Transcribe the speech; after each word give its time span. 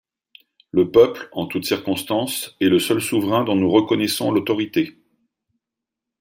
Le 0.71 0.89
peuple, 0.89 1.29
en 1.31 1.45
toute 1.45 1.63
circonstance, 1.65 2.57
est 2.59 2.69
le 2.69 2.79
seul 2.79 2.99
souverain 3.03 3.43
dont 3.43 3.53
nous 3.55 3.69
reconnaissons 3.69 4.31
l’autorité. 4.31 4.97